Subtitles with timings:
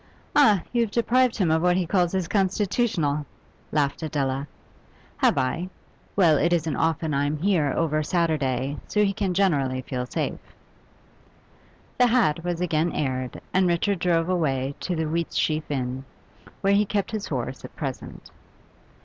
[0.35, 3.23] 'Ah, you have deprived him of what he calls his constitutional,'
[3.71, 4.47] laughed Adela.
[5.17, 5.69] 'Have I?
[6.15, 10.55] Well, it isn't often I'm here over Saturday, so he can generally feel safe.'
[11.99, 16.03] The hat was again aired, and Richard drove away to the Wheatsheaf Inn,
[16.61, 18.31] where he kept his horse at present.